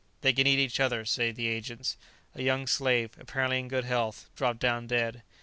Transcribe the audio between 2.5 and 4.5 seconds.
slave, apparently in good health,